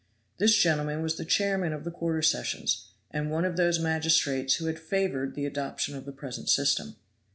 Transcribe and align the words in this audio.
This 0.39 0.55
gentleman 0.55 1.03
was 1.03 1.17
the 1.17 1.25
chairman 1.25 1.73
of 1.73 1.83
the 1.83 1.91
quarter 1.91 2.23
sessions, 2.23 2.87
and 3.11 3.29
one 3.29 3.45
of 3.45 3.55
those 3.55 3.77
magistrates 3.77 4.55
who 4.55 4.65
had 4.65 4.79
favored 4.79 5.35
the 5.35 5.45
adoption 5.45 5.95
of 5.95 6.05
the 6.05 6.11
present 6.11 6.49
system. 6.49 6.95